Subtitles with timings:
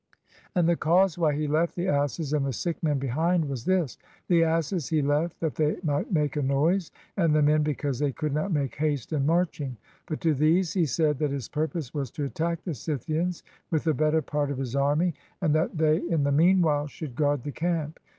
[0.55, 3.99] And the cause why he left the asses and the sick men behind was this:
[4.29, 8.11] the asses he left that they might make a noise, and the men because they
[8.11, 9.77] could not make haste in marching.
[10.07, 13.93] But to these he said that his purpose was to attack the Scythians with the
[13.93, 17.51] better part of his army, and that they in the mean while should guard the
[17.51, 17.99] camp.